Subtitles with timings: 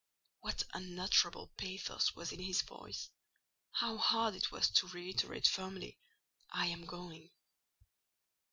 [0.39, 3.09] What unutterable pathos was in his voice!
[3.73, 5.99] How hard it was to reiterate firmly,
[6.49, 7.29] "I am going."